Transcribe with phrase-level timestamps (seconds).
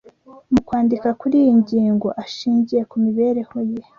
[0.51, 3.81] Mu kwandika kuri iyi ngingo ashingiye ku mibereho ye